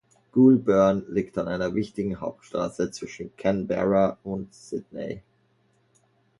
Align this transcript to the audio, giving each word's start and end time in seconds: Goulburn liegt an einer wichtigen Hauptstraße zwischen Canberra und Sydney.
Goulburn 0.31 1.05
liegt 1.09 1.37
an 1.37 1.47
einer 1.47 1.75
wichtigen 1.75 2.19
Hauptstraße 2.21 2.89
zwischen 2.89 3.35
Canberra 3.37 4.17
und 4.23 4.51
Sydney. 4.51 5.21